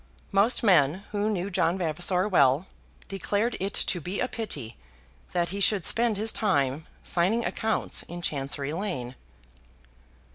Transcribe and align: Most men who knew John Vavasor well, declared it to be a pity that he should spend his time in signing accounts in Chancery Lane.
Most 0.31 0.63
men 0.63 1.03
who 1.11 1.29
knew 1.29 1.51
John 1.51 1.77
Vavasor 1.77 2.27
well, 2.27 2.65
declared 3.07 3.55
it 3.59 3.75
to 3.75 4.01
be 4.01 4.19
a 4.19 4.27
pity 4.27 4.75
that 5.31 5.49
he 5.49 5.59
should 5.59 5.85
spend 5.85 6.17
his 6.17 6.31
time 6.33 6.73
in 6.73 6.85
signing 7.03 7.45
accounts 7.45 8.01
in 8.07 8.23
Chancery 8.23 8.73
Lane. 8.73 9.13